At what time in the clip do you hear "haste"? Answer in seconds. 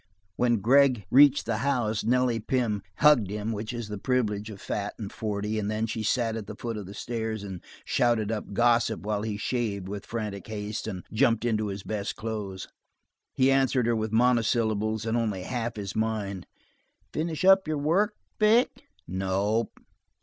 10.47-10.87